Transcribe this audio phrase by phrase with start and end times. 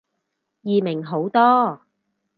[0.63, 1.81] 易明好多